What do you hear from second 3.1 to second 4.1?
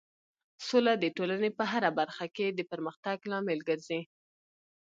لامل ګرځي.